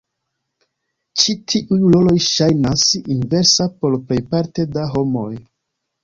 [1.23, 5.29] Ĉi tiuj roloj ŝajnas inversa por plejparte da homoj.